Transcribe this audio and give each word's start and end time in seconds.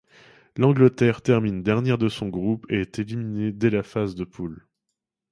L'Angleterre 0.57 1.21
termine 1.21 1.61
dernière 1.61 1.99
de 1.99 2.09
son 2.09 2.27
groupe 2.29 2.65
et 2.71 2.81
est 2.81 2.97
éliminée 2.97 3.51
dès 3.51 3.69
la 3.69 3.83
phase 3.83 4.15
de 4.15 4.23
poules. 4.23 4.65